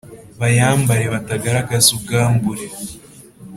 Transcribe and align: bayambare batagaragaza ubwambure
bayambare 0.39 1.05
batagaragaza 1.13 1.87
ubwambure 1.97 2.65